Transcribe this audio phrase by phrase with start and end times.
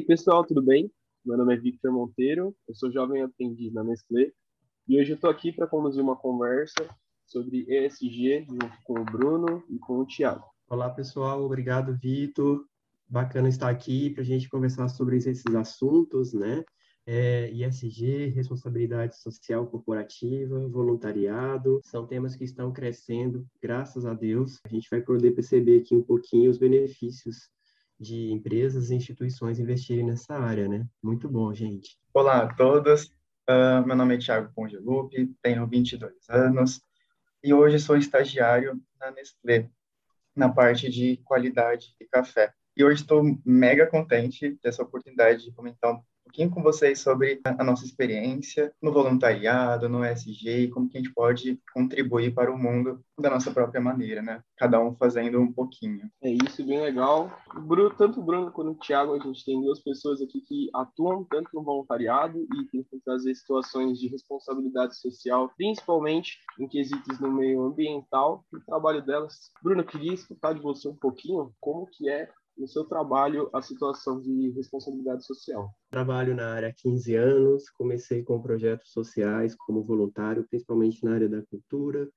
[0.00, 0.90] aí, pessoal, tudo bem?
[1.22, 4.32] Meu nome é Victor Monteiro, eu sou jovem aprendiz na Nestlé
[4.88, 6.88] e hoje eu estou aqui para conduzir uma conversa
[7.26, 10.46] sobre ESG junto com o Bruno e com o Thiago.
[10.70, 12.64] Olá, pessoal, obrigado, Vitor.
[13.06, 16.64] Bacana estar aqui para a gente conversar sobre esses assuntos, né?
[17.06, 24.60] É, ESG, responsabilidade social corporativa, voluntariado, são temas que estão crescendo, graças a Deus.
[24.64, 27.50] A gente vai poder perceber aqui um pouquinho os benefícios
[28.00, 30.86] de empresas e instituições investirem nessa área, né?
[31.02, 31.98] Muito bom, gente.
[32.14, 33.12] Olá a todos,
[33.48, 36.80] uh, meu nome é Thiago Pongelupi, tenho 22 anos
[37.44, 39.68] e hoje sou estagiário na Nestlé,
[40.34, 42.54] na parte de qualidade de café.
[42.74, 47.84] E hoje estou mega contente dessa oportunidade de comentar pouquinho com vocês sobre a nossa
[47.84, 53.00] experiência no voluntariado, no SG, e como que a gente pode contribuir para o mundo
[53.18, 54.40] da nossa própria maneira, né?
[54.56, 56.08] Cada um fazendo um pouquinho.
[56.22, 57.30] É isso, bem legal.
[57.66, 61.24] Bruno, tanto o Bruno quanto o Thiago, a gente tem duas pessoas aqui que atuam
[61.24, 67.62] tanto no voluntariado e tentam trazer situações de responsabilidade social, principalmente em quesitos no meio
[67.64, 69.50] ambiental, o trabalho delas.
[69.62, 72.30] Bruno, queria escutar de você um pouquinho como que é
[72.60, 75.74] no seu trabalho a situação de responsabilidade social?
[75.90, 81.28] Trabalho na área há 15 anos, comecei com projetos sociais como voluntário, principalmente na área
[81.28, 82.08] da cultura.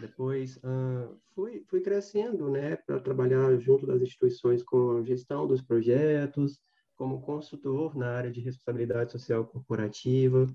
[0.00, 5.60] Depois uh, fui, fui crescendo né, para trabalhar junto das instituições com a gestão dos
[5.60, 6.60] projetos,
[6.94, 10.46] como consultor na área de responsabilidade social corporativa.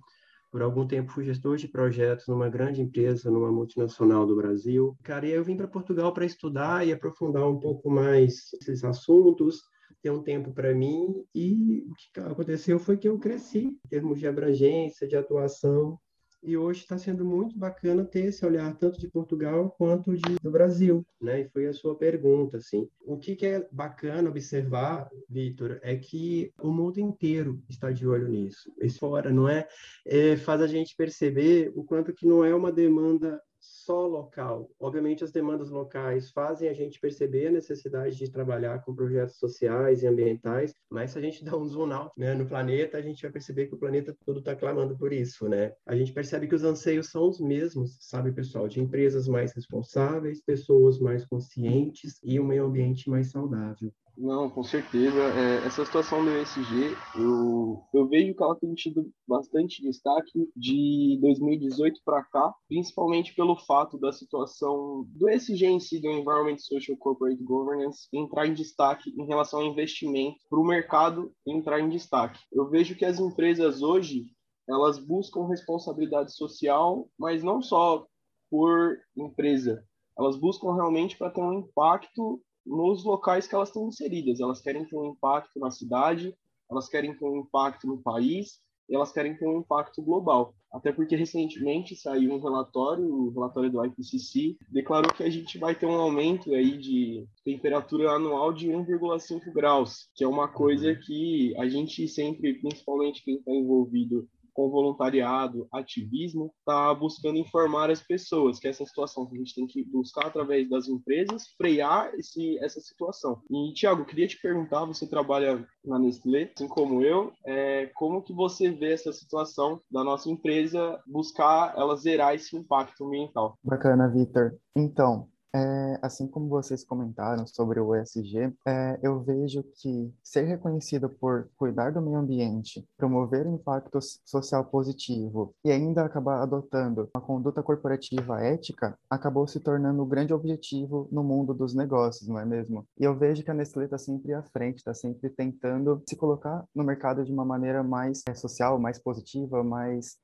[0.53, 4.95] Por algum tempo fui gestor de projetos numa grande empresa, numa multinacional do Brasil.
[5.01, 9.63] Cara, e eu vim para Portugal para estudar e aprofundar um pouco mais esses assuntos,
[9.99, 14.19] ter um tempo para mim e o que aconteceu foi que eu cresci em termos
[14.19, 15.97] de abrangência, de atuação
[16.43, 20.51] e hoje está sendo muito bacana ter esse olhar tanto de Portugal quanto de, do
[20.51, 21.41] Brasil, né?
[21.41, 22.87] E foi a sua pergunta, assim.
[23.01, 28.27] O que, que é bacana observar, Vitor, é que o mundo inteiro está de olho
[28.27, 28.71] nisso.
[28.81, 29.67] Isso fora, não é?
[30.05, 30.35] é?
[30.35, 33.41] Faz a gente perceber o quanto que não é uma demanda
[33.83, 34.69] só local.
[34.79, 40.03] Obviamente, as demandas locais fazem a gente perceber a necessidade de trabalhar com projetos sociais
[40.03, 43.21] e ambientais, mas se a gente dá um zoom out né, no planeta, a gente
[43.21, 45.73] vai perceber que o planeta todo está clamando por isso, né?
[45.85, 48.67] A gente percebe que os anseios são os mesmos, sabe, pessoal?
[48.67, 53.91] De empresas mais responsáveis, pessoas mais conscientes e um meio ambiente mais saudável.
[54.17, 55.19] Não, com certeza.
[55.19, 61.17] É, essa situação do ESG, eu, eu vejo que ela tem tido bastante destaque de
[61.21, 66.97] 2018 para cá, principalmente pelo fato da situação do ESG em si, do Environment Social
[66.97, 72.39] Corporate Governance, entrar em destaque em relação ao investimento para o mercado entrar em destaque.
[72.51, 74.25] Eu vejo que as empresas hoje
[74.67, 78.05] elas buscam responsabilidade social, mas não só
[78.49, 79.83] por empresa,
[80.17, 84.39] elas buscam realmente para ter um impacto nos locais que elas estão inseridas.
[84.39, 86.33] Elas querem ter um impacto na cidade,
[86.69, 88.59] elas querem ter um impacto no país,
[88.89, 90.55] elas querem ter um impacto global.
[90.73, 95.75] Até porque recentemente saiu um relatório, o relatório do IPCC, declarou que a gente vai
[95.75, 101.53] ter um aumento aí de temperatura anual de 1,5 graus, que é uma coisa que
[101.57, 108.59] a gente sempre, principalmente quem está envolvido com voluntariado, ativismo, está buscando informar as pessoas
[108.59, 112.79] que essa situação que a gente tem que buscar através das empresas, frear esse, essa
[112.79, 113.41] situação.
[113.49, 118.33] E, Tiago, queria te perguntar, você trabalha na Nestlé, assim como eu, é, como que
[118.33, 123.57] você vê essa situação da nossa empresa buscar ela zerar esse impacto ambiental?
[123.63, 124.57] Bacana, Victor.
[124.75, 131.09] Então, é, assim como vocês comentaram sobre o ESG, é, eu vejo que ser reconhecido
[131.09, 137.21] por cuidar do meio ambiente, promover um impacto social positivo e ainda acabar adotando uma
[137.21, 142.45] conduta corporativa ética, acabou se tornando um grande objetivo no mundo dos negócios, não é
[142.45, 142.87] mesmo?
[142.99, 146.65] E eu vejo que a Nestlé está sempre à frente, está sempre tentando se colocar
[146.73, 150.17] no mercado de uma maneira mais é, social, mais positiva, mais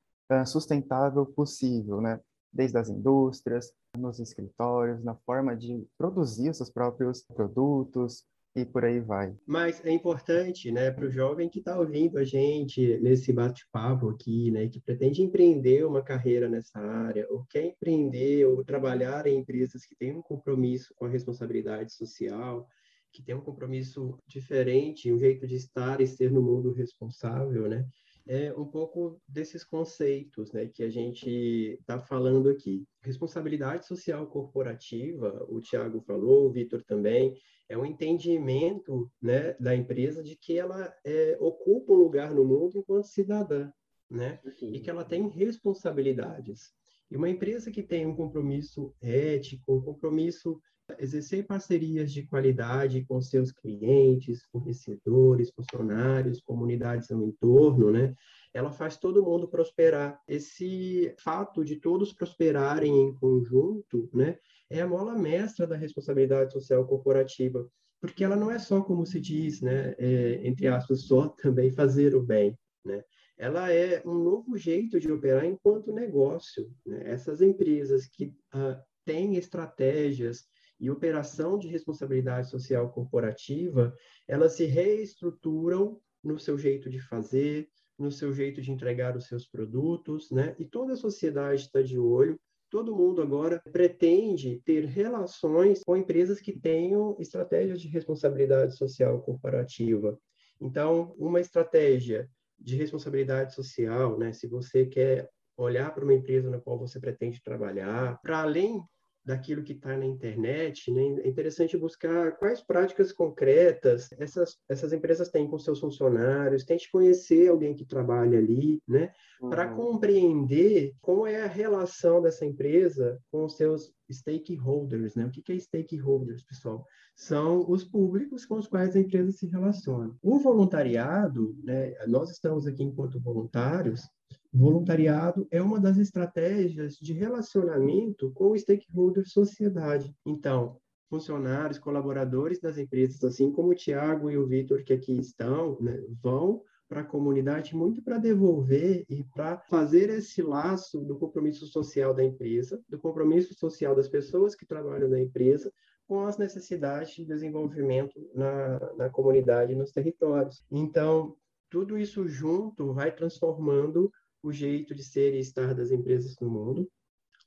[0.46, 2.20] sustentável possível, né?
[2.52, 8.24] Desde as indústrias, nos escritórios, na forma de produzir os seus próprios produtos
[8.54, 9.34] e por aí vai.
[9.46, 14.50] Mas é importante, né, para o jovem que está ouvindo a gente nesse bate-papo aqui,
[14.50, 19.84] né, que pretende empreender uma carreira nessa área, ou quer empreender ou trabalhar em empresas
[19.84, 22.66] que têm um compromisso com a responsabilidade social,
[23.12, 27.86] que tem um compromisso diferente, um jeito de estar e ser no mundo responsável, né?
[28.26, 32.84] É um pouco desses conceitos né, que a gente está falando aqui.
[33.02, 37.36] Responsabilidade social corporativa, o Tiago falou, o Vitor também,
[37.68, 42.78] é um entendimento né, da empresa de que ela é, ocupa um lugar no mundo
[42.78, 43.70] enquanto cidadã,
[44.10, 44.40] né?
[44.60, 46.72] E que ela tem responsabilidades.
[47.10, 50.60] E uma empresa que tem um compromisso ético, um compromisso
[50.98, 58.14] exercer parcerias de qualidade com seus clientes, fornecedores, funcionários, comunidades no entorno, né?
[58.52, 60.20] ela faz todo mundo prosperar.
[60.26, 64.38] Esse fato de todos prosperarem em conjunto, né,
[64.68, 67.68] é a mola mestra da responsabilidade social corporativa,
[68.00, 72.14] porque ela não é só, como se diz, né, é, entre aspas, só também fazer
[72.14, 73.04] o bem, né?
[73.38, 76.70] Ela é um novo jeito de operar enquanto negócio.
[76.84, 77.04] Né?
[77.06, 80.44] Essas empresas que uh, têm estratégias
[80.80, 83.94] e operação de responsabilidade social corporativa,
[84.26, 87.68] elas se reestruturam no seu jeito de fazer,
[87.98, 90.56] no seu jeito de entregar os seus produtos, né?
[90.58, 92.40] E toda a sociedade está de olho.
[92.70, 100.18] Todo mundo agora pretende ter relações com empresas que tenham estratégias de responsabilidade social corporativa.
[100.60, 102.28] Então, uma estratégia
[102.58, 104.32] de responsabilidade social, né?
[104.32, 108.82] Se você quer olhar para uma empresa na qual você pretende trabalhar, para além
[109.30, 111.02] daquilo que está na internet, né?
[111.22, 117.48] é interessante buscar quais práticas concretas essas, essas empresas têm com seus funcionários, tente conhecer
[117.48, 119.12] alguém que trabalha ali, né?
[119.40, 119.50] Uhum.
[119.50, 125.26] Para compreender como é a relação dessa empresa com os seus stakeholders, né?
[125.26, 126.84] O que é stakeholders, pessoal?
[127.14, 130.12] São os públicos com os quais a empresa se relaciona.
[130.20, 131.94] O voluntariado, né?
[132.08, 134.02] Nós estamos aqui enquanto voluntários,
[134.52, 140.14] Voluntariado é uma das estratégias de relacionamento com o stakeholder sociedade.
[140.26, 145.76] Então, funcionários, colaboradores das empresas, assim como o Tiago e o Vitor que aqui estão,
[145.80, 151.66] né, vão para a comunidade muito para devolver e para fazer esse laço do compromisso
[151.66, 155.72] social da empresa, do compromisso social das pessoas que trabalham na empresa
[156.08, 160.64] com as necessidades de desenvolvimento na, na comunidade nos territórios.
[160.68, 161.36] Então,
[161.70, 164.12] tudo isso junto vai transformando
[164.42, 166.90] o jeito de ser e estar das empresas no mundo.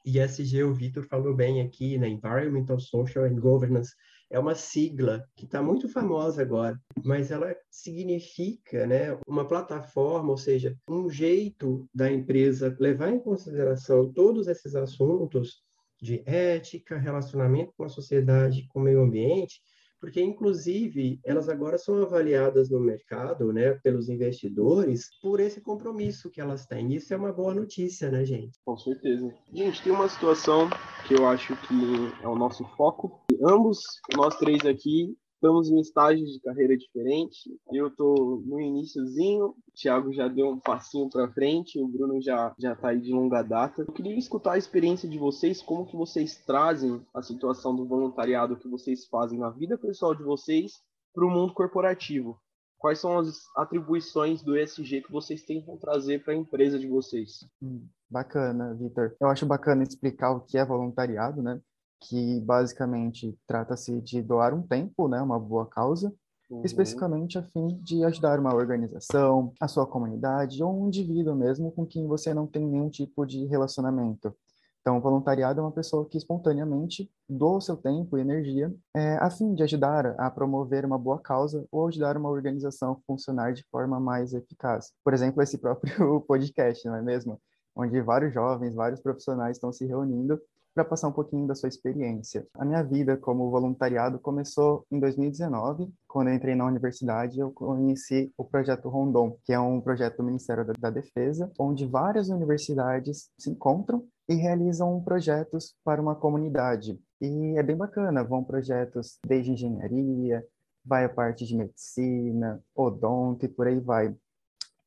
[0.05, 2.09] ESG, o Vitor falou bem aqui, né?
[2.09, 3.93] Environmental, Social and Governance,
[4.29, 10.37] é uma sigla que está muito famosa agora, mas ela significa né, uma plataforma, ou
[10.37, 15.61] seja, um jeito da empresa levar em consideração todos esses assuntos
[16.01, 19.61] de ética, relacionamento com a sociedade, com o meio ambiente,
[20.03, 26.41] porque inclusive elas agora são avaliadas no mercado, né, pelos investidores, por esse compromisso que
[26.41, 26.93] elas têm.
[26.93, 28.59] Isso é uma boa notícia, né, gente?
[28.65, 29.33] Com certeza.
[29.53, 30.69] Gente, tem uma situação
[31.07, 31.73] que eu acho que
[32.21, 33.21] é o nosso foco.
[33.41, 33.79] Ambos,
[34.13, 37.53] nós três aqui, estamos em estágios de carreira diferente.
[37.69, 42.55] Eu estou no iníciozinho, o Thiago já deu um passinho para frente, o Bruno já
[42.57, 43.81] já está aí de longa data.
[43.81, 48.55] Eu queria escutar a experiência de vocês, como que vocês trazem a situação do voluntariado
[48.55, 50.81] que vocês fazem na vida pessoal de vocês
[51.13, 52.39] para o mundo corporativo.
[52.77, 57.45] Quais são as atribuições do ESG que vocês tentam trazer para a empresa de vocês?
[57.61, 59.15] Hum, bacana, Vitor.
[59.19, 61.61] Eu acho bacana explicar o que é voluntariado, né?
[62.01, 66.13] Que basicamente trata-se de doar um tempo, né, uma boa causa,
[66.49, 66.61] uhum.
[66.63, 71.85] especificamente a fim de ajudar uma organização, a sua comunidade ou um indivíduo mesmo com
[71.85, 74.35] quem você não tem nenhum tipo de relacionamento.
[74.83, 79.15] Então, o voluntariado é uma pessoa que espontaneamente doa o seu tempo e energia é,
[79.15, 83.53] a fim de ajudar a promover uma boa causa ou ajudar uma organização a funcionar
[83.53, 84.91] de forma mais eficaz.
[85.01, 87.39] Por exemplo, esse próprio podcast, não é mesmo?
[87.73, 90.37] Onde vários jovens, vários profissionais estão se reunindo
[90.73, 92.47] para passar um pouquinho da sua experiência.
[92.55, 98.33] A minha vida como voluntariado começou em 2019, quando eu entrei na universidade, eu conheci
[98.37, 103.49] o projeto Rondon, que é um projeto do Ministério da Defesa, onde várias universidades se
[103.49, 106.99] encontram e realizam projetos para uma comunidade.
[107.21, 110.45] E é bem bacana, vão projetos desde engenharia,
[110.83, 114.15] vai a parte de medicina, odonto e por aí vai.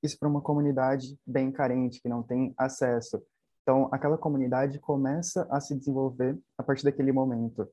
[0.03, 3.23] Isso para uma comunidade bem carente, que não tem acesso
[3.67, 7.69] então, aquela comunidade começa a se desenvolver a partir daquele momento.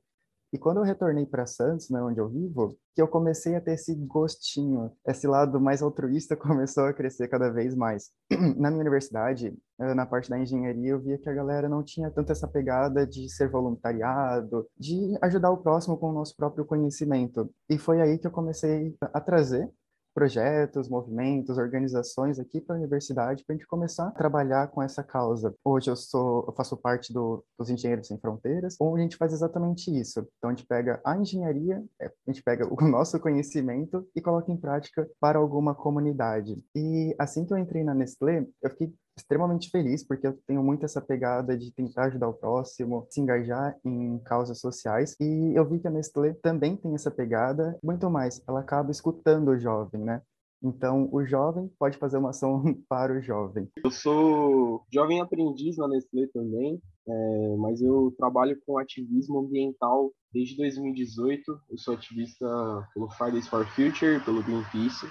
[0.52, 3.74] E quando eu retornei para Santos, né, onde eu vivo, que eu comecei a ter
[3.74, 8.10] esse gostinho, esse lado mais altruísta começou a crescer cada vez mais.
[8.58, 12.10] Na minha universidade, eh, na parte da engenharia, eu via que a galera não tinha
[12.10, 17.48] tanto essa pegada de ser voluntariado, de ajudar o próximo com o nosso próprio conhecimento.
[17.70, 19.70] E foi aí que eu comecei a trazer
[20.14, 25.02] projetos, movimentos, organizações aqui para a universidade para a gente começar a trabalhar com essa
[25.02, 25.54] causa.
[25.64, 29.32] Hoje eu sou, eu faço parte do, dos Engenheiros Sem Fronteiras, onde a gente faz
[29.32, 30.26] exatamente isso.
[30.38, 34.50] Então a gente pega a engenharia, é, a gente pega o nosso conhecimento e coloca
[34.52, 36.62] em prática para alguma comunidade.
[36.74, 40.84] E assim que eu entrei na Nestlé, eu fiquei extremamente feliz, porque eu tenho muito
[40.84, 45.16] essa pegada de tentar ajudar o próximo, se engajar em causas sociais.
[45.20, 49.48] E eu vi que a Nestlé também tem essa pegada, muito mais, ela acaba escutando
[49.48, 50.22] o jovem, né?
[50.64, 53.68] Então, o jovem pode fazer uma ação para o jovem.
[53.84, 56.80] Eu sou jovem aprendiz na Nestlé também.
[57.06, 61.42] é, mas eu trabalho com ativismo ambiental desde 2018.
[61.70, 62.46] Eu sou ativista
[62.94, 65.06] pelo Fridays for Future, pelo Greenpeace.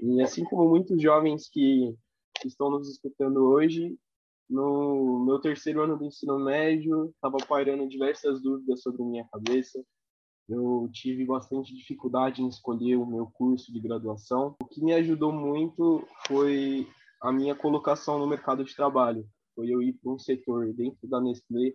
[0.00, 1.92] E assim como muitos jovens que,
[2.40, 3.98] que estão nos escutando hoje,
[4.48, 9.82] no meu terceiro ano do ensino médio, estava pairando diversas dúvidas sobre minha cabeça.
[10.48, 14.56] Eu tive bastante dificuldade em escolher o meu curso de graduação.
[14.62, 16.88] O que me ajudou muito foi
[17.20, 19.28] a minha colocação no mercado de trabalho
[19.58, 21.74] foi eu ir para um setor dentro da Nestlé,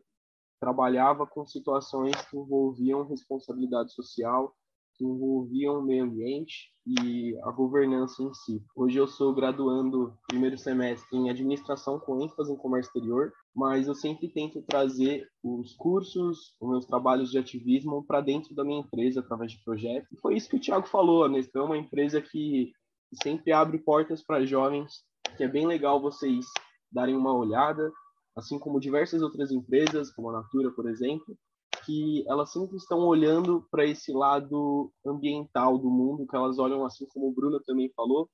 [0.58, 4.55] trabalhava com situações que envolviam responsabilidade social,
[4.95, 8.63] que envolviam o meio ambiente e a governança em si.
[8.75, 13.95] Hoje eu sou graduando primeiro semestre em administração com ênfase em comércio exterior, mas eu
[13.95, 19.19] sempre tento trazer os cursos, os meus trabalhos de ativismo para dentro da minha empresa
[19.19, 20.12] através de projetos.
[20.12, 22.71] E foi isso que o Thiago falou, a Nestlé é uma empresa que
[23.21, 25.03] sempre abre portas para jovens,
[25.38, 26.45] que é bem legal vocês
[26.91, 27.91] darem uma olhada,
[28.35, 31.38] assim como diversas outras empresas, como a Natura, por exemplo,
[31.86, 37.06] que elas sempre estão olhando para esse lado ambiental do mundo, que elas olham, assim
[37.08, 38.30] como o Bruno também falou,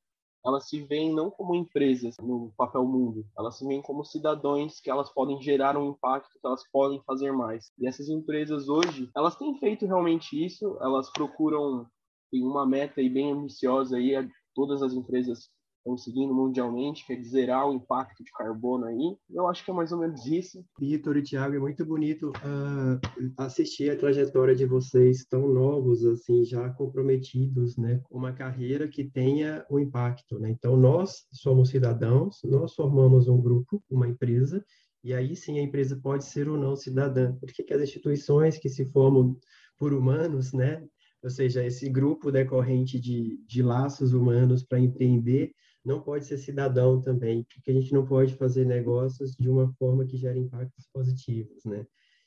[0.46, 4.90] elas se veem não como empresas no papel mundo, elas se veem como cidadãos que
[4.90, 7.72] elas podem gerar um impacto, que elas podem fazer mais.
[7.78, 11.86] E essas empresas hoje, elas têm feito realmente isso, elas procuram
[12.32, 14.12] tem uma meta aí bem ambiciosa aí,
[14.54, 15.50] todas as empresas
[15.84, 19.18] conseguindo mundialmente, que é zerar o impacto de carbono aí.
[19.30, 20.64] Eu acho que é mais ou menos isso.
[20.80, 26.44] Vitor e Thiago, é muito bonito uh, assistir a trajetória de vocês tão novos, assim,
[26.44, 30.50] já comprometidos, né, com uma carreira que tenha um impacto, né?
[30.50, 34.64] Então, nós somos cidadãos, nós formamos um grupo, uma empresa,
[35.04, 38.86] e aí sim a empresa pode ser ou não cidadã, porque as instituições que se
[38.92, 39.38] formam
[39.78, 40.86] por humanos, né,
[41.24, 45.52] ou seja, esse grupo decorrente de, de laços humanos para empreender,
[45.84, 50.06] não pode ser cidadão também, porque a gente não pode fazer negócios de uma forma
[50.06, 51.86] que gere impactos positivos, né?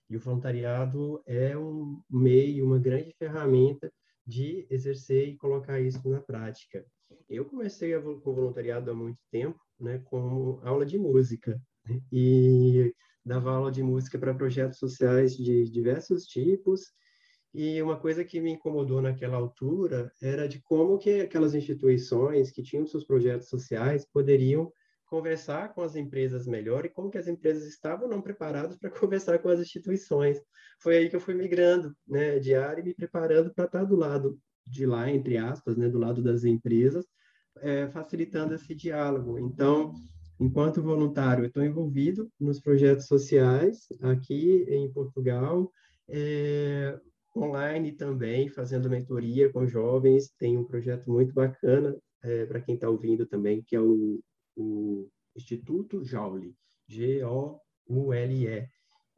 [0.09, 3.93] E o voluntariado é um meio, uma grande ferramenta
[4.27, 6.85] de exercer e colocar isso na prática.
[7.29, 12.01] Eu comecei com o voluntariado há muito tempo, né, com aula de música, né?
[12.13, 12.95] e
[13.25, 16.93] dava aula de música para projetos sociais de diversos tipos,
[17.55, 22.63] e uma coisa que me incomodou naquela altura era de como que aquelas instituições que
[22.63, 24.73] tinham seus projetos sociais poderiam
[25.05, 29.39] conversar com as empresas melhor e como que as empresas estavam não preparadas para conversar
[29.41, 30.41] com as instituições.
[30.81, 33.95] Foi aí que eu fui migrando, né, de área e me preparando para estar do
[33.95, 37.05] lado de lá, entre aspas, né, do lado das empresas,
[37.61, 39.39] é, facilitando esse diálogo.
[39.39, 39.93] Então,
[40.41, 45.71] enquanto voluntário, eu estou envolvido nos projetos sociais aqui em Portugal,
[46.09, 46.99] é,
[47.37, 50.31] online também, fazendo mentoria com jovens.
[50.39, 54.21] Tem um projeto muito bacana é, para quem está ouvindo também, que é o,
[54.57, 56.55] o Instituto Joule,
[56.87, 58.69] G-O-U-L-E.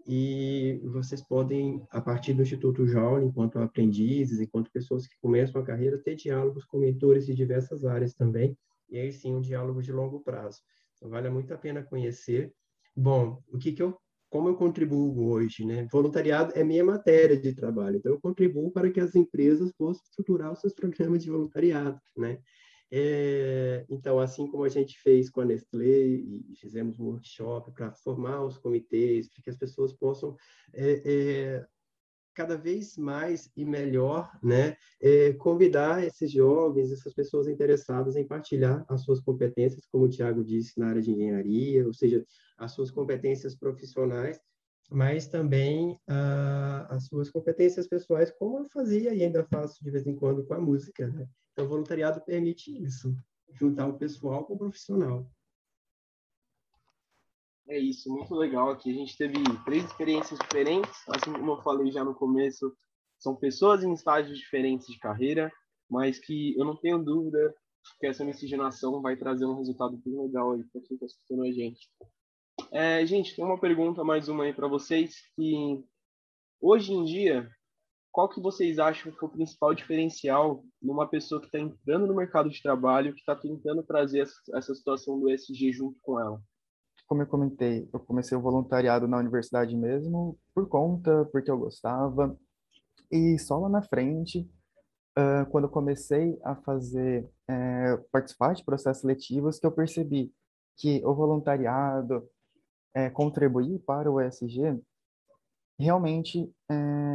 [0.06, 5.64] E vocês podem, a partir do Instituto Joule, enquanto aprendizes, enquanto pessoas que começam a
[5.64, 8.56] carreira, ter diálogos com mentores de diversas áreas também,
[8.90, 10.60] e aí sim um diálogo de longo prazo.
[10.96, 12.52] Então, vale muito a pena conhecer.
[12.94, 13.98] Bom, o que, que eu
[14.34, 15.86] como eu contribuo hoje, né?
[15.92, 20.52] Voluntariado é minha matéria de trabalho, então eu contribuo para que as empresas possam estruturar
[20.52, 22.40] os seus programas de voluntariado, né?
[22.90, 27.92] É, então, assim como a gente fez com a Nestlé e fizemos um workshop para
[27.92, 30.36] formar os comitês, para que as pessoas possam
[30.72, 31.66] é, é,
[32.34, 38.84] cada vez mais e melhor, né, é, convidar esses jovens, essas pessoas interessadas em partilhar
[38.88, 42.24] as suas competências, como o Tiago disse, na área de engenharia, ou seja,
[42.58, 44.40] as suas competências profissionais,
[44.90, 50.06] mas também ah, as suas competências pessoais, como eu fazia e ainda faço de vez
[50.06, 51.08] em quando com a música.
[51.08, 51.26] Né?
[51.52, 53.16] Então, o voluntariado permite isso,
[53.52, 55.30] juntar o pessoal com o profissional.
[57.68, 58.90] É isso, muito legal aqui.
[58.90, 62.74] A gente teve três experiências diferentes, assim como eu falei já no começo,
[63.18, 65.50] são pessoas em estágios diferentes de carreira,
[65.88, 67.54] mas que eu não tenho dúvida
[67.98, 71.50] que essa miscigenação vai trazer um resultado bem legal aí para quem está assistindo a
[71.50, 71.88] gente.
[72.70, 75.82] É, gente, tem uma pergunta mais uma aí para vocês que
[76.60, 77.50] hoje em dia,
[78.12, 82.14] qual que vocês acham que é o principal diferencial numa pessoa que está entrando no
[82.14, 86.40] mercado de trabalho, que está tentando trazer essa, essa situação do SG junto com ela?
[87.06, 92.36] Como eu comentei, eu comecei o voluntariado na universidade mesmo, por conta, porque eu gostava.
[93.10, 94.50] E só lá na frente,
[95.18, 97.28] uh, quando eu comecei a fazer,
[98.10, 100.32] participar de processos seletivos, que eu percebi
[100.76, 102.28] que o voluntariado,
[102.96, 104.80] uh, contribuir para o ESG,
[105.78, 106.52] realmente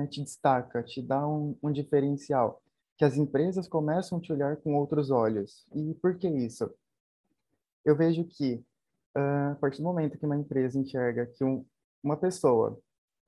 [0.09, 2.61] te destaca, te dá um, um diferencial,
[2.97, 5.65] que as empresas começam a te olhar com outros olhos.
[5.73, 6.69] E por que isso?
[7.85, 8.61] Eu vejo que
[9.51, 11.65] a partir do momento que uma empresa enxerga que um,
[12.03, 12.79] uma pessoa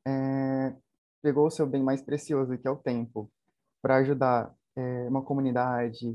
[0.07, 0.75] é,
[1.21, 3.31] pegou o seu bem mais precioso, que é o tempo,
[3.81, 6.09] para ajudar é, uma comunidade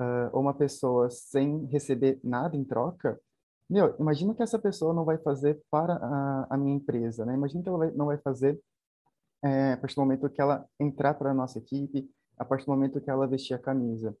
[0.00, 3.20] uh, ou uma pessoa sem receber nada em troca,
[3.68, 7.34] meu, imagina que essa pessoa não vai fazer para a, a minha empresa, né?
[7.34, 8.58] Imagina que ela vai, não vai fazer
[9.44, 12.72] é, a partir do momento que ela entrar para a nossa equipe, a partir do
[12.72, 14.16] momento que ela vestir a camisa.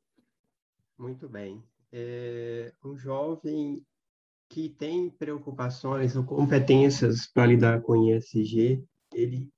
[0.98, 1.64] Muito bem.
[1.90, 3.82] É, um jovem
[4.48, 8.82] que tem preocupações ou competências para lidar com ISG,
[9.14, 9.50] ele,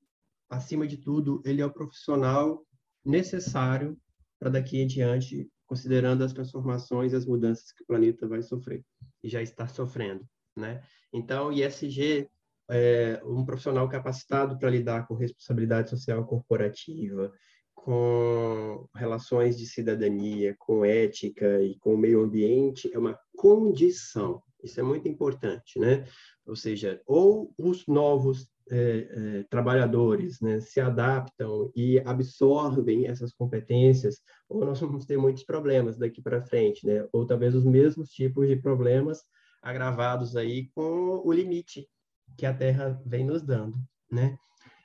[0.49, 2.64] acima de tudo, ele é o profissional
[3.04, 3.97] necessário
[4.38, 8.85] para daqui em diante, considerando as transformações e as mudanças que o planeta vai sofrer
[9.23, 10.82] e já está sofrendo, né?
[11.12, 12.28] Então, ISG
[12.70, 17.32] é um profissional capacitado para lidar com responsabilidade social corporativa,
[17.75, 24.42] com relações de cidadania, com ética e com o meio ambiente é uma condição.
[24.62, 26.07] Isso é muito importante, né?
[26.47, 34.21] Ou seja, ou os novos é, é, trabalhadores né, se adaptam e absorvem essas competências,
[34.49, 37.07] ou nós vamos ter muitos problemas daqui para frente, né?
[37.12, 39.23] Ou talvez os mesmos tipos de problemas
[39.62, 41.88] agravados aí com o limite
[42.37, 43.76] que a Terra vem nos dando,
[44.11, 44.37] né?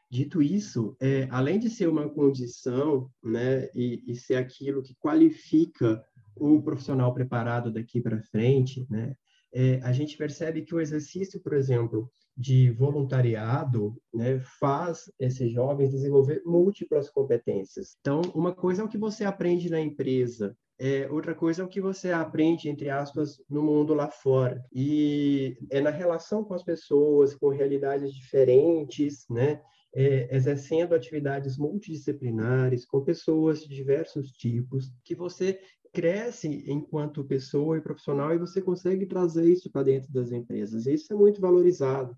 [0.10, 6.04] Dito isso, é, além de ser uma condição, né, e, e ser aquilo que qualifica
[6.36, 9.16] o profissional preparado daqui para frente, né,
[9.56, 15.92] é, a gente percebe que o exercício, por exemplo, de voluntariado, né, faz esses jovens
[15.92, 17.96] desenvolver múltiplas competências.
[18.02, 21.70] Então, uma coisa é o que você aprende na empresa, é, outra coisa é o
[21.70, 24.62] que você aprende, entre aspas, no mundo lá fora.
[24.74, 29.62] E é na relação com as pessoas, com realidades diferentes, né?
[29.98, 35.58] É, exercendo atividades multidisciplinares com pessoas de diversos tipos, que você
[35.96, 40.86] cresce enquanto pessoa e profissional e você consegue trazer isso para dentro das empresas.
[40.86, 42.14] Isso é muito valorizado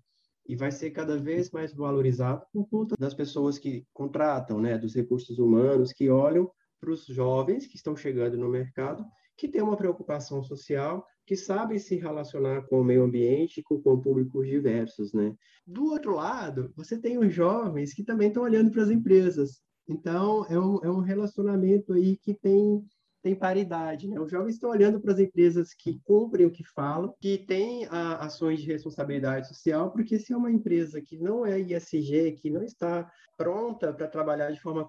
[0.48, 4.96] e vai ser cada vez mais valorizado por conta das pessoas que contratam, né, dos
[4.96, 9.04] recursos humanos que olham para os jovens que estão chegando no mercado,
[9.36, 14.00] que têm uma preocupação social, que sabem se relacionar com o meio ambiente, com, com
[14.00, 15.32] públicos diversos, né?
[15.64, 19.60] Do outro lado, você tem os jovens que também estão olhando para as empresas.
[19.86, 22.82] Então, é um, é um relacionamento aí que tem
[23.28, 24.08] tem paridade.
[24.08, 24.18] Né?
[24.18, 28.24] Os jovens estão olhando para as empresas que cumprem o que falam, que têm a,
[28.24, 32.62] ações de responsabilidade social, porque se é uma empresa que não é ISG, que não
[32.62, 34.88] está pronta para trabalhar de forma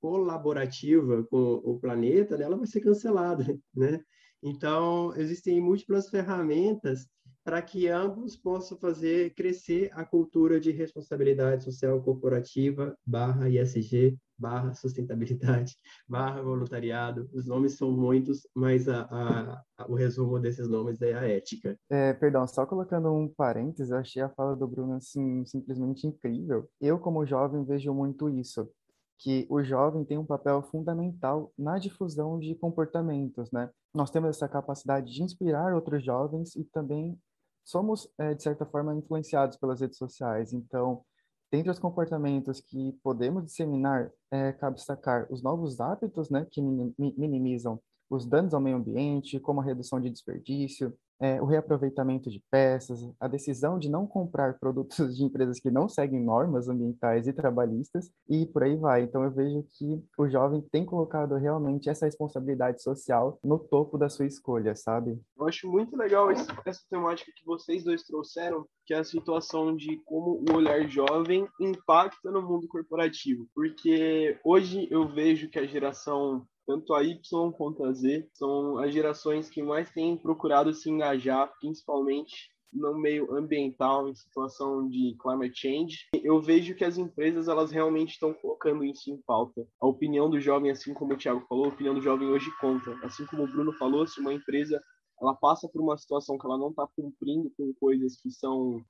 [0.00, 3.44] colaborativa com o planeta, né, ela vai ser cancelada.
[3.74, 4.00] Né?
[4.42, 7.06] Então, existem múltiplas ferramentas
[7.50, 14.72] para que ambos possam fazer crescer a cultura de responsabilidade social corporativa barra ISG barra
[14.72, 15.76] sustentabilidade
[16.08, 17.28] barra voluntariado.
[17.34, 21.76] Os nomes são muitos, mas a, a, a, o resumo desses nomes é a ética.
[21.90, 26.70] É, perdão, só colocando um parênteses, eu achei a fala do Bruno assim, simplesmente incrível.
[26.80, 28.70] Eu, como jovem, vejo muito isso
[29.18, 33.68] que o jovem tem um papel fundamental na difusão de comportamentos, né?
[33.92, 37.18] Nós temos essa capacidade de inspirar outros jovens e também
[37.64, 40.52] somos, é, de certa forma, influenciados pelas redes sociais.
[40.52, 41.04] Então,
[41.52, 47.80] dentre os comportamentos que podemos disseminar, é, cabe destacar os novos hábitos, né, que minimizam
[48.10, 52.98] os danos ao meio ambiente, como a redução de desperdício, é, o reaproveitamento de peças,
[53.20, 58.10] a decisão de não comprar produtos de empresas que não seguem normas ambientais e trabalhistas,
[58.28, 59.02] e por aí vai.
[59.02, 64.08] Então, eu vejo que o jovem tem colocado realmente essa responsabilidade social no topo da
[64.08, 65.20] sua escolha, sabe?
[65.38, 69.98] Eu acho muito legal essa temática que vocês dois trouxeram, que é a situação de
[69.98, 73.46] como o olhar jovem impacta no mundo corporativo.
[73.54, 78.92] Porque hoje eu vejo que a geração tanto a Y quanto a Z são as
[78.92, 85.60] gerações que mais têm procurado se engajar, principalmente no meio ambiental, em situação de climate
[85.60, 86.08] change.
[86.24, 89.64] Eu vejo que as empresas elas realmente estão colocando isso em pauta.
[89.80, 92.92] A opinião do jovem, assim como o Thiago falou, a opinião do jovem hoje conta.
[93.04, 94.82] Assim como o Bruno falou, se uma empresa
[95.20, 98.82] ela passa por uma situação que ela não está cumprindo com coisas que são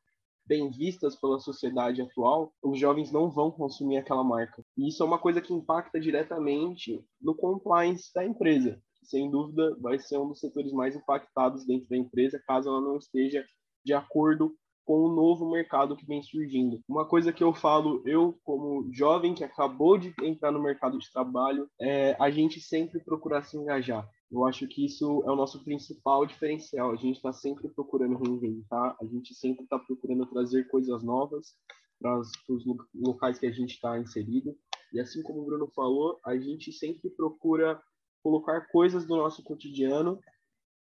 [0.47, 4.65] bem vistas pela sociedade atual, os jovens não vão consumir aquela marca.
[4.77, 8.81] E isso é uma coisa que impacta diretamente no compliance da empresa.
[9.03, 12.97] Sem dúvida, vai ser um dos setores mais impactados dentro da empresa, caso ela não
[12.97, 13.45] esteja
[13.85, 16.81] de acordo com o novo mercado que vem surgindo.
[16.89, 21.11] Uma coisa que eu falo, eu como jovem que acabou de entrar no mercado de
[21.13, 24.09] trabalho, é a gente sempre procurar se engajar.
[24.31, 26.93] Eu acho que isso é o nosso principal diferencial.
[26.93, 31.55] A gente está sempre procurando reinventar, a gente sempre está procurando trazer coisas novas
[32.01, 32.65] para os
[32.95, 34.57] locais que a gente está inserido.
[34.93, 37.83] E assim como o Bruno falou, a gente sempre procura
[38.23, 40.21] colocar coisas do nosso cotidiano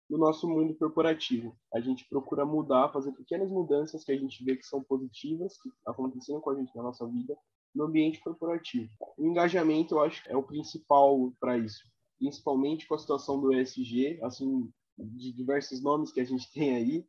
[0.09, 1.55] no nosso mundo corporativo.
[1.73, 5.69] A gente procura mudar, fazer pequenas mudanças que a gente vê que são positivas, que
[5.85, 7.35] acontecendo com a gente na nossa vida,
[7.73, 8.89] no ambiente corporativo.
[9.17, 11.83] O engajamento, eu acho, é o principal para isso,
[12.17, 17.05] principalmente com a situação do ESG, assim, de diversos nomes que a gente tem aí,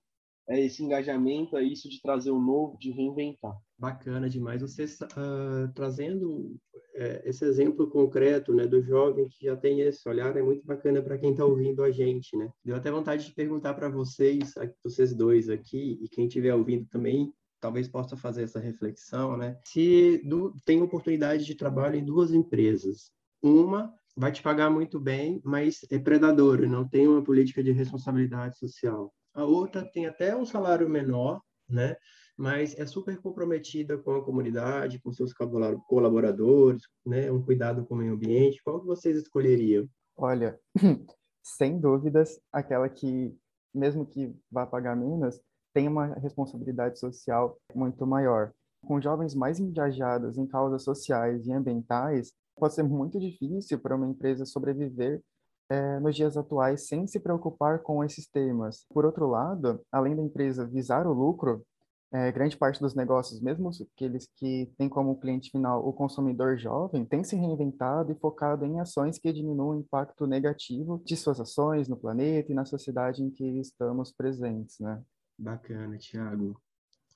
[0.49, 3.57] é esse engajamento, é isso de trazer o novo, de reinventar.
[3.77, 4.63] Bacana demais.
[4.63, 6.57] Você uh, trazendo
[6.95, 11.03] é, esse exemplo concreto né, do jovem que já tem esse olhar é muito bacana
[11.03, 12.37] para quem está ouvindo a gente.
[12.37, 12.49] Né?
[12.65, 17.33] Deu até vontade de perguntar para vocês, vocês dois aqui, e quem estiver ouvindo também,
[17.61, 19.59] talvez possa fazer essa reflexão, né?
[19.65, 23.11] Se do, tem oportunidade de trabalho em duas empresas,
[23.43, 28.59] uma vai te pagar muito bem, mas é predadora, não tem uma política de responsabilidade
[28.59, 29.13] social.
[29.35, 31.97] A outra tem até um salário menor, né?
[32.39, 35.33] Mas é super comprometida com a comunidade, com seus
[35.87, 37.31] colaboradores, né?
[37.31, 38.63] Um cuidado com o meio ambiente.
[38.65, 39.87] Qual que vocês escolheriam?
[40.17, 40.59] Olha,
[41.43, 43.37] sem dúvidas, aquela que,
[43.75, 45.39] mesmo que vá pagar menos,
[45.75, 48.53] tem uma responsabilidade social muito maior.
[48.87, 54.07] Com jovens mais engajados em causas sociais e ambientais, pode ser muito difícil para uma
[54.07, 55.21] empresa sobreviver
[55.69, 58.87] é, nos dias atuais sem se preocupar com esses temas.
[58.91, 61.67] Por outro lado, além da empresa visar o lucro,
[62.13, 67.05] é, grande parte dos negócios, mesmo aqueles que têm como cliente final o consumidor jovem,
[67.05, 71.89] tem se reinventado e focado em ações que diminuam o impacto negativo de suas ações
[71.89, 75.03] no planeta e na sociedade em que estamos presentes, né?
[75.37, 76.57] Bacana, Thiago.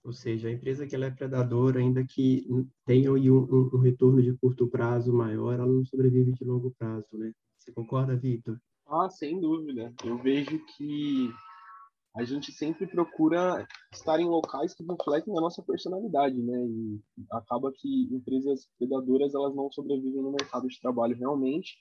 [0.02, 2.46] Ou seja, a empresa que ela é predadora, ainda que
[2.86, 7.06] tenha um, um, um retorno de curto prazo maior, ela não sobrevive de longo prazo,
[7.12, 7.32] né?
[7.58, 8.58] Você concorda, Vitor?
[8.86, 9.92] Ah, sem dúvida.
[10.02, 11.30] Eu vejo que
[12.16, 16.66] a gente sempre procura estar em locais que refletem a nossa personalidade, né?
[16.66, 21.76] E acaba que empresas predadoras elas não sobrevivem no mercado de trabalho realmente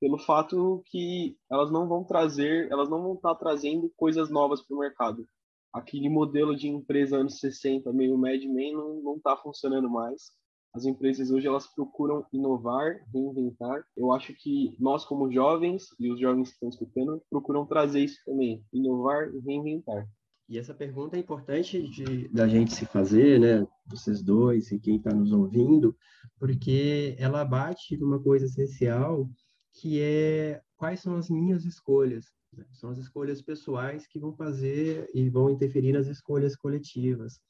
[0.00, 4.74] pelo fato que elas não vão trazer, elas não vão estar trazendo coisas novas para
[4.74, 5.28] o mercado.
[5.72, 10.32] Aquele modelo de empresa anos 60, meio Mad Men, não está funcionando mais
[10.72, 13.82] as empresas hoje elas procuram inovar, reinventar.
[13.96, 18.18] Eu acho que nós como jovens e os jovens que estão escutando procuram trazer isso
[18.24, 20.08] também, inovar e reinventar.
[20.48, 24.96] E essa pergunta é importante de, da gente se fazer, né, vocês dois e quem
[24.96, 25.96] está nos ouvindo,
[26.38, 29.28] porque ela bate numa coisa essencial
[29.74, 32.26] que é quais são as minhas escolhas.
[32.52, 32.64] Né?
[32.72, 37.40] São as escolhas pessoais que vão fazer e vão interferir nas escolhas coletivas.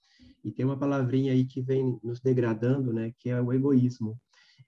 [0.45, 4.19] E tem uma palavrinha aí que vem nos degradando, né, que é o egoísmo.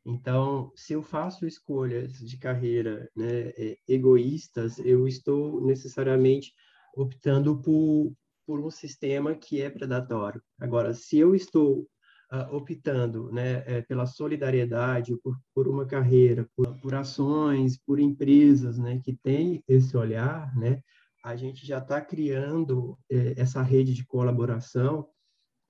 [0.04, 6.52] Então, se eu faço escolhas de carreira né, é, egoístas, eu estou necessariamente
[6.96, 8.12] optando por,
[8.44, 10.42] por um sistema que é predatório.
[10.58, 11.88] Agora, se eu estou
[12.32, 18.78] uh, optando né, é, pela solidariedade, por, por uma carreira, por, por ações, por empresas
[18.78, 20.82] né, que têm esse olhar, né,
[21.22, 25.06] a gente já está criando é, essa rede de colaboração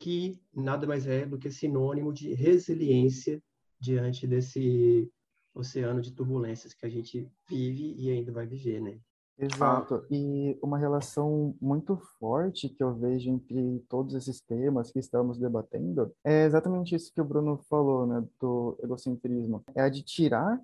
[0.01, 3.43] que nada mais é do que sinônimo de resiliência
[3.79, 5.09] diante desse
[5.55, 8.99] oceano de turbulências que a gente vive e ainda vai viver, né?
[9.39, 10.05] Exato.
[10.11, 16.13] E uma relação muito forte que eu vejo entre todos esses temas que estamos debatendo
[16.25, 19.65] é exatamente isso que o Bruno falou, né, do egocentrismo.
[19.75, 20.61] É a de tirar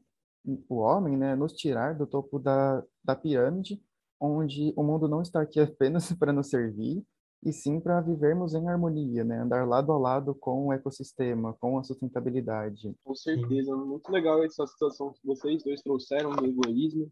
[0.68, 3.82] o homem, né, nos tirar do topo da, da pirâmide,
[4.20, 7.04] onde o mundo não está aqui apenas para nos servir,
[7.44, 9.40] e sim para vivermos em harmonia, né?
[9.40, 12.92] Andar lado a lado com o ecossistema, com a sustentabilidade.
[13.04, 17.08] Com certeza, muito legal essa situação que vocês dois trouxeram do egoísmo,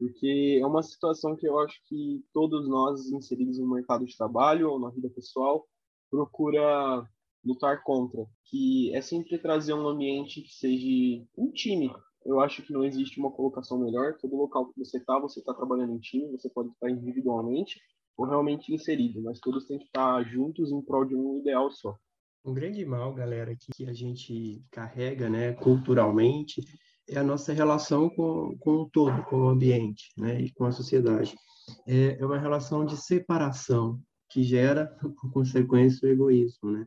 [0.00, 4.70] porque é uma situação que eu acho que todos nós inseridos no mercado de trabalho
[4.70, 5.68] ou na vida pessoal
[6.10, 7.06] procura
[7.44, 11.92] lutar contra, que é sempre trazer um ambiente que seja um time.
[12.24, 14.16] Eu acho que não existe uma colocação melhor.
[14.18, 17.78] Todo local que você está, você está trabalhando em time, você pode estar individualmente,
[18.16, 21.94] ou realmente inserido, mas todos têm que estar juntos em prol de um ideal só.
[22.42, 26.62] Um grande mal, galera, que a gente carrega, né, culturalmente,
[27.10, 30.72] é a nossa relação com, com o todo, com o ambiente, né, e com a
[30.72, 31.34] sociedade.
[31.86, 34.86] É, é uma relação de separação que gera,
[35.20, 36.86] por consequência, o egoísmo, né?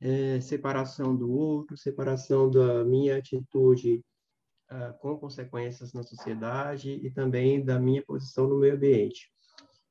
[0.00, 4.04] É, separação do outro, separação da minha atitude
[4.70, 9.30] uh, com consequências na sociedade e também da minha posição no meio ambiente.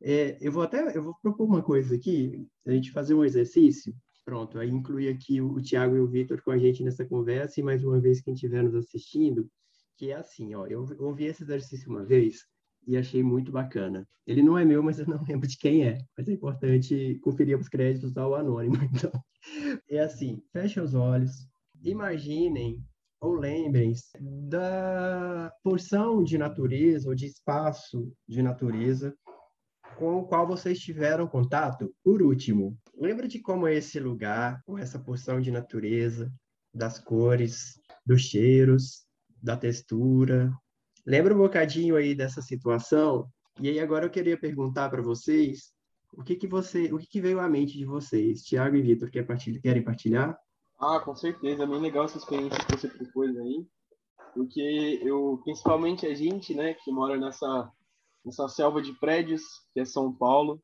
[0.01, 3.95] É, eu vou até eu vou propor uma coisa aqui, a gente fazer um exercício.
[4.25, 7.59] Pronto, aí incluir aqui o, o Tiago e o Vitor com a gente nessa conversa,
[7.59, 9.49] e mais uma vez quem estiver nos assistindo,
[9.97, 12.45] que é assim, ó, eu ouvi esse exercício uma vez
[12.87, 14.07] e achei muito bacana.
[14.25, 17.57] Ele não é meu, mas eu não lembro de quem é, mas é importante conferir
[17.57, 18.75] os créditos ao anônimo.
[18.93, 19.11] Então,
[19.89, 21.49] é assim, fechem os olhos,
[21.83, 22.81] imaginem
[23.19, 29.13] ou lembrem-se da porção de natureza ou de espaço de natureza
[29.97, 31.93] com o qual vocês tiveram contato?
[32.03, 36.31] Por último, lembra de como é esse lugar, com essa porção de natureza,
[36.73, 39.05] das cores, dos cheiros,
[39.43, 40.51] da textura.
[41.05, 43.27] Lembra um bocadinho aí dessa situação?
[43.59, 45.73] E aí agora eu queria perguntar para vocês
[46.13, 48.43] o que que você, o que, que veio à mente de vocês?
[48.43, 50.37] Tiago e Vitor, quer partilhar, querem partilhar?
[50.79, 53.65] Ah, com certeza, é bem legal essa experiência que você propôs aí,
[54.33, 57.71] porque eu, principalmente a gente, né, que mora nessa
[58.23, 59.41] nessa selva de prédios
[59.73, 60.61] que é São Paulo,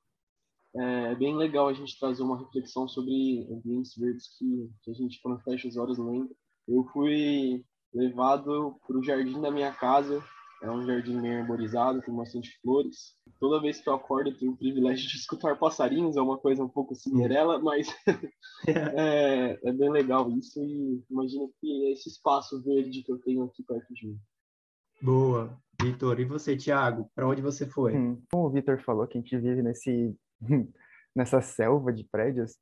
[0.76, 5.20] é bem legal a gente trazer uma reflexão sobre ambientes verdes que, que a gente,
[5.22, 6.34] quando fecha os olhos, lembra.
[6.68, 10.23] Eu fui levado para o jardim da minha casa,
[10.62, 13.15] é um jardim meio arborizado, com bastante flores.
[13.39, 16.63] Toda vez que eu acordo, eu tenho o privilégio de escutar passarinhos, é uma coisa
[16.63, 17.88] um pouco Cinderela, mas
[18.67, 20.62] é, é, bem legal isso.
[20.63, 24.19] E imagino que é esse espaço verde que eu tenho aqui perto de mim.
[25.02, 25.58] Boa.
[25.82, 27.10] Vitor, e você, Thiago?
[27.15, 27.95] Para onde você foi?
[27.95, 30.13] Hum, como o Vitor falou, que a gente vive nesse
[31.15, 32.58] nessa selva de prédios.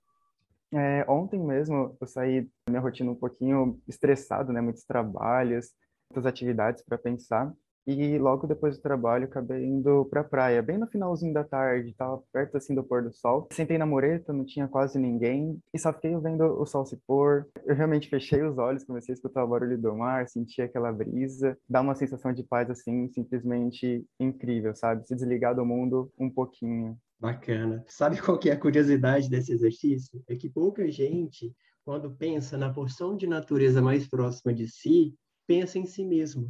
[0.73, 4.59] É, ontem mesmo eu saí da minha rotina um pouquinho estressado, né?
[4.61, 5.73] Muitos trabalhos,
[6.11, 7.53] muitas atividades para pensar.
[7.87, 11.91] E logo depois do trabalho acabei indo para a praia, bem no finalzinho da tarde,
[11.91, 13.47] estava perto assim do pôr do sol.
[13.53, 17.47] Sentei na mureta, não tinha quase ninguém e só fiquei vendo o sol se pôr.
[17.65, 21.57] Eu realmente fechei os olhos, comecei a escutar o barulho do mar, senti aquela brisa,
[21.69, 25.07] dá uma sensação de paz assim, simplesmente incrível, sabe?
[25.07, 26.97] Se desligar do mundo um pouquinho.
[27.17, 27.83] Bacana.
[27.87, 30.21] Sabe qual que é a curiosidade desse exercício?
[30.27, 31.53] É que pouca gente,
[31.85, 35.15] quando pensa na porção de natureza mais próxima de si,
[35.47, 36.47] pensa em si mesmo.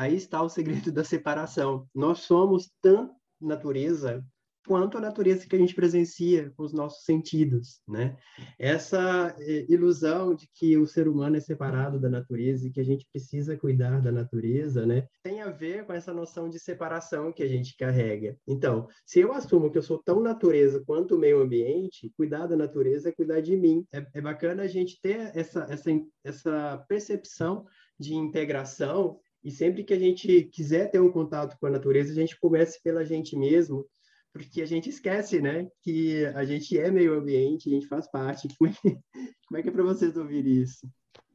[0.00, 1.86] Aí está o segredo da separação.
[1.94, 4.24] Nós somos tão natureza
[4.66, 8.16] quanto a natureza que a gente presencia com os nossos sentidos, né?
[8.58, 12.84] Essa eh, ilusão de que o ser humano é separado da natureza e que a
[12.84, 15.06] gente precisa cuidar da natureza, né?
[15.22, 18.38] Tem a ver com essa noção de separação que a gente carrega.
[18.46, 22.56] Então, se eu assumo que eu sou tão natureza quanto o meio ambiente, cuidar da
[22.56, 23.84] natureza é cuidar de mim.
[23.92, 25.90] É, é bacana a gente ter essa, essa,
[26.24, 27.66] essa percepção
[27.98, 32.14] de integração e sempre que a gente quiser ter um contato com a natureza, a
[32.14, 33.86] gente comece pela gente mesmo,
[34.32, 38.48] porque a gente esquece, né, que a gente é meio ambiente, a gente faz parte.
[38.58, 40.86] Como é que, é, é para vocês ouvir isso?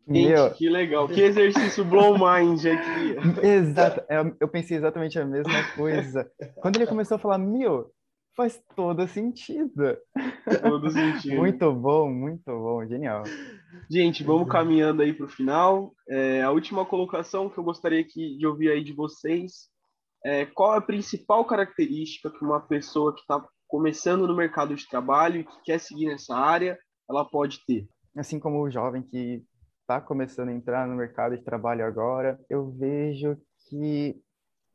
[0.08, 0.52] Gente, Meu...
[0.52, 3.16] que legal, que exercício blow mind aqui.
[3.46, 6.30] Exato, é, eu pensei exatamente a mesma coisa.
[6.56, 7.92] Quando ele começou a falar, meu,
[8.36, 9.98] faz todo sentido.
[10.62, 11.36] Todo sentido.
[11.38, 13.24] muito bom, muito bom, genial.
[13.90, 15.94] Gente, vamos caminhando aí para o final.
[16.08, 19.70] É, a última colocação que eu gostaria aqui de ouvir aí de vocês
[20.24, 24.88] é qual é a principal característica que uma pessoa que está começando no mercado de
[24.88, 26.78] trabalho e que quer seguir nessa área,
[27.10, 27.88] ela pode ter?
[28.16, 29.44] Assim como o jovem que
[29.82, 33.38] está começando a entrar no mercado de trabalho agora, eu vejo
[33.70, 34.20] que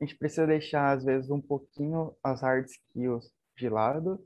[0.00, 4.18] a gente precisa deixar, às vezes, um pouquinho as hard skills de lado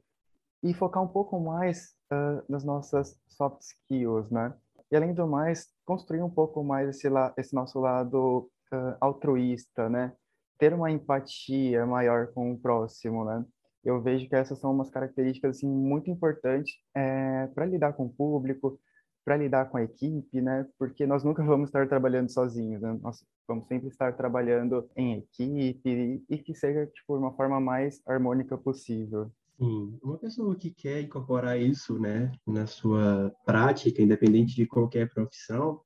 [0.62, 4.54] e focar um pouco mais uh, nas nossas soft skills, né?
[4.90, 9.88] E além do mais, construir um pouco mais esse, la esse nosso lado uh, altruísta,
[9.88, 10.12] né?
[10.58, 13.44] Ter uma empatia maior com o próximo, né?
[13.84, 18.08] Eu vejo que essas são umas características assim muito importantes é, para lidar com o
[18.12, 18.80] público,
[19.24, 20.66] para lidar com a equipe, né?
[20.78, 22.98] Porque nós nunca vamos estar trabalhando sozinhos, né?
[23.02, 28.56] Nós vamos sempre estar trabalhando em equipe e, que seja tipo uma forma mais harmônica
[28.58, 29.30] possível.
[29.58, 35.80] Sim, uma pessoa que quer incorporar isso, né, na sua prática, independente de qualquer profissão,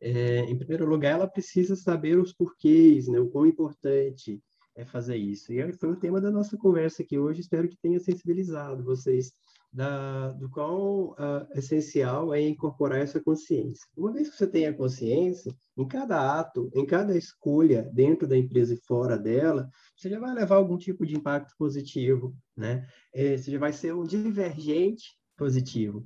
[0.00, 4.42] é, em primeiro lugar, ela precisa saber os porquês, né, o quão importante
[4.74, 5.52] é fazer isso.
[5.52, 7.40] E foi o tema da nossa conversa aqui hoje.
[7.40, 9.32] Espero que tenha sensibilizado vocês
[9.72, 13.86] da, do quão uh, essencial é incorporar essa consciência.
[13.96, 18.36] Uma vez que você tem a consciência, em cada ato, em cada escolha dentro da
[18.36, 22.86] empresa e fora dela, você já vai levar algum tipo de impacto positivo, né?
[23.14, 25.04] É, você já vai ser um divergente
[25.36, 26.04] positivo.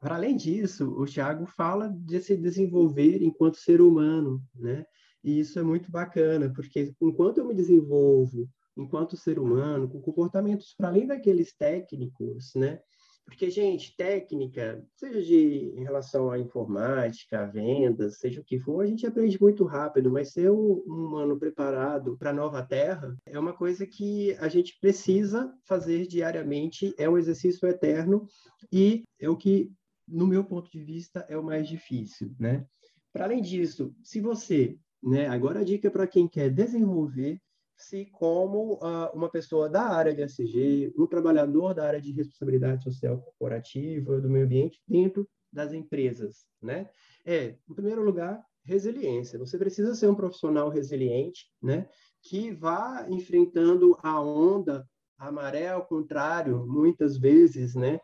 [0.00, 4.84] Para além disso, o Tiago fala de se desenvolver enquanto ser humano, né?
[5.22, 10.74] E isso é muito bacana, porque enquanto eu me desenvolvo enquanto ser humano, com comportamentos
[10.76, 12.80] para além daqueles técnicos, né?
[13.28, 18.80] Porque, gente, técnica, seja de, em relação à informática, a vendas, seja o que for,
[18.82, 23.14] a gente aprende muito rápido, mas ser um, um humano preparado para a nova terra
[23.26, 28.26] é uma coisa que a gente precisa fazer diariamente, é um exercício eterno
[28.72, 29.70] e é o que,
[30.06, 32.64] no meu ponto de vista, é o mais difícil, né?
[33.12, 37.38] Para além disso, se você, né, agora a dica para quem quer desenvolver
[37.78, 42.82] se como uh, uma pessoa da área de SG, um trabalhador da área de responsabilidade
[42.82, 46.90] social corporativa, do meio ambiente, dentro das empresas, né?
[47.24, 49.38] É, em primeiro lugar, resiliência.
[49.38, 51.88] Você precisa ser um profissional resiliente, né?
[52.22, 54.86] Que vá enfrentando a onda
[55.16, 58.00] a maré ao contrário, muitas vezes, né?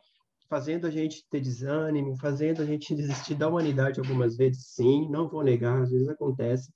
[0.49, 5.29] Fazendo a gente ter desânimo, fazendo a gente desistir da humanidade algumas vezes, sim, não
[5.29, 6.71] vou negar, às vezes acontece,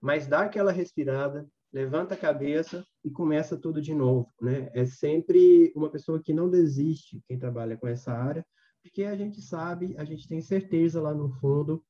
[0.00, 4.70] mas dá aquela respirada, levanta a cabeça e começa tudo de novo, né?
[4.72, 8.46] É sempre uma pessoa que não desiste, quem trabalha com essa área,
[8.80, 11.84] porque a gente sabe, a gente tem certeza lá no fundo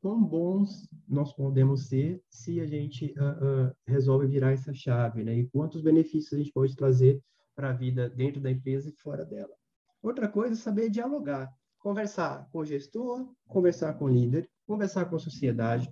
[0.00, 5.36] quão bons nós podemos ser se a gente uh, uh, resolve virar essa chave, né?
[5.36, 7.22] E quantos benefícios a gente pode trazer
[7.54, 9.54] para a vida dentro da empresa e fora dela.
[10.02, 15.16] Outra coisa é saber dialogar, conversar com o gestor, conversar com o líder, conversar com
[15.16, 15.90] a sociedade,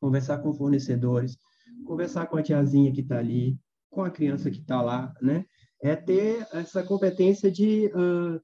[0.00, 1.36] conversar com fornecedores,
[1.86, 3.58] conversar com a tiazinha que está ali,
[3.90, 5.46] com a criança que está lá, né?
[5.82, 8.40] É ter essa competência de uh,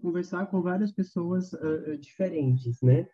[0.00, 3.06] conversar com várias pessoas uh, diferentes, né?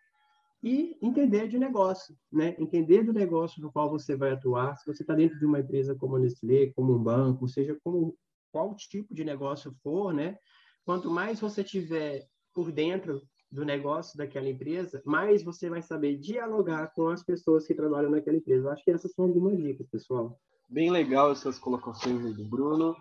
[0.61, 2.55] E entender de negócio, né?
[2.59, 4.75] Entender do negócio no qual você vai atuar.
[4.75, 8.17] Se você está dentro de uma empresa como a Nestlé, como um banco, seja como
[8.51, 10.37] qual tipo de negócio for, né?
[10.83, 16.93] Quanto mais você tiver por dentro do negócio daquela empresa, mais você vai saber dialogar
[16.93, 18.67] com as pessoas que trabalham naquela empresa.
[18.67, 20.39] Eu acho que essas são algumas dicas, pessoal.
[20.69, 22.95] Bem legal essas colocações do Bruno.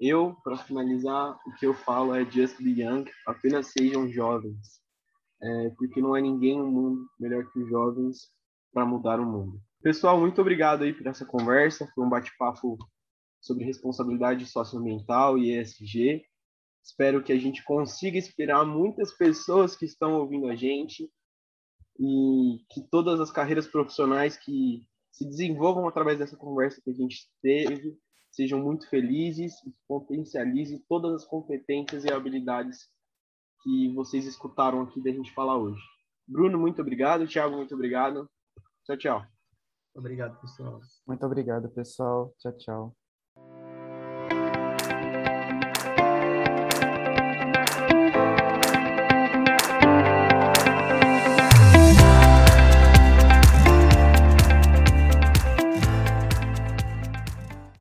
[0.00, 4.80] E eu, para finalizar, o que eu falo é just be young, apenas sejam jovens.
[5.42, 8.30] É, porque não há ninguém no mundo melhor que os jovens
[8.72, 9.60] para mudar o mundo.
[9.82, 11.90] Pessoal, muito obrigado aí por essa conversa.
[11.94, 12.76] Foi um bate-papo
[13.40, 16.22] sobre responsabilidade socioambiental e ESG.
[16.82, 21.10] Espero que a gente consiga inspirar muitas pessoas que estão ouvindo a gente
[21.98, 27.28] e que todas as carreiras profissionais que se desenvolvam através dessa conversa que a gente
[27.42, 27.98] teve
[28.30, 32.88] sejam muito felizes e potencializem todas as competências e habilidades
[33.62, 35.82] que vocês escutaram aqui da gente falar hoje.
[36.26, 37.26] Bruno, muito obrigado.
[37.26, 38.30] Thiago, muito obrigado.
[38.84, 39.26] Tchau, tchau.
[39.94, 40.80] Obrigado, pessoal.
[41.06, 42.32] Muito obrigado, pessoal.
[42.38, 42.99] Tchau, tchau.